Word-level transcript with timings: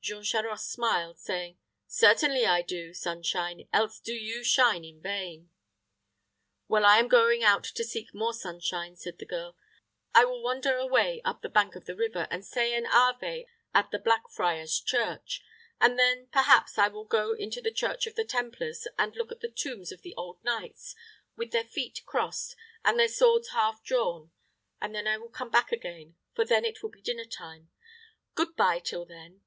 Jean 0.00 0.24
Charost 0.24 0.70
smiled, 0.70 1.18
saying, 1.18 1.58
"Certainly 1.86 2.46
I 2.46 2.62
do, 2.62 2.94
Sunshine, 2.94 3.68
else 3.74 4.00
do 4.00 4.14
you 4.14 4.42
shine 4.42 4.82
in 4.82 5.02
vain." 5.02 5.50
"Well, 6.66 6.86
I 6.86 6.96
am 6.98 7.08
going 7.08 7.44
out 7.44 7.64
to 7.64 7.84
seek 7.84 8.14
more 8.14 8.32
sunshine," 8.32 8.96
said 8.96 9.18
the 9.18 9.26
girl. 9.26 9.54
"I 10.14 10.24
will 10.24 10.42
wander 10.42 10.78
away 10.78 11.20
up 11.26 11.42
the 11.42 11.50
bank 11.50 11.76
of 11.76 11.84
the 11.84 11.94
river, 11.94 12.26
and 12.30 12.42
say 12.42 12.74
an 12.74 12.86
ave 12.86 13.46
at 13.74 13.90
the 13.90 13.98
Blackfriars' 13.98 14.80
Church. 14.80 15.44
And 15.78 15.98
then, 15.98 16.28
perhaps, 16.32 16.78
I 16.78 16.88
will 16.88 17.04
go 17.04 17.34
into 17.34 17.60
the 17.60 17.70
Church 17.72 18.06
of 18.06 18.14
the 18.14 18.24
Templar's, 18.24 18.88
and 18.98 19.14
look 19.14 19.30
at 19.30 19.40
the 19.40 19.50
tombs 19.50 19.92
of 19.92 20.00
the 20.00 20.14
old 20.14 20.42
knights, 20.42 20.94
with 21.36 21.50
their 21.50 21.64
feet 21.64 22.00
crossed, 22.06 22.56
and 22.82 22.98
their 22.98 23.08
swords 23.08 23.48
half 23.50 23.82
drawn; 23.84 24.30
and 24.80 24.94
then 24.94 25.06
I 25.06 25.18
will 25.18 25.28
come 25.28 25.50
back 25.50 25.70
again; 25.70 26.16
for 26.32 26.46
then 26.46 26.64
it 26.64 26.82
will 26.82 26.90
be 26.90 27.02
dinner 27.02 27.26
time. 27.26 27.68
Good 28.34 28.56
by 28.56 28.78
till 28.78 29.04
then." 29.04 29.42